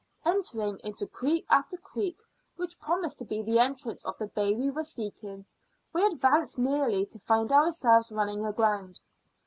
Entering 0.25 0.63
also 0.69 0.79
into 0.79 1.05
creek 1.05 1.45
after 1.47 1.77
creek 1.77 2.17
which 2.55 2.79
promised 2.79 3.19
to 3.19 3.23
be 3.23 3.43
the 3.43 3.59
entrance 3.59 4.03
of 4.03 4.17
the 4.17 4.25
bay 4.25 4.55
we 4.55 4.71
were 4.71 4.81
seeking, 4.83 5.45
we 5.93 6.03
advanced 6.03 6.57
merely 6.57 7.05
to 7.05 7.19
find 7.19 7.51
ourselves 7.51 8.11
running 8.11 8.43
aground. 8.43 8.99